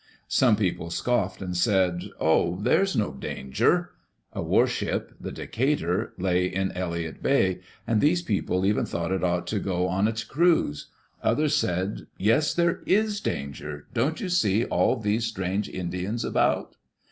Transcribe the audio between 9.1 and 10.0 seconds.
it ought to go